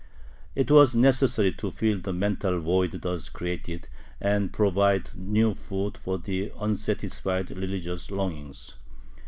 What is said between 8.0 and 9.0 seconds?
longings.